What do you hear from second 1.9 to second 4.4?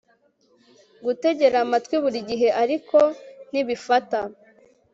burigihe ariko ntibifata